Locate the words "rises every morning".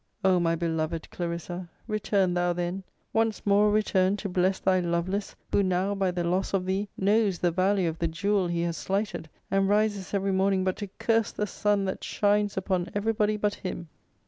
9.69-10.63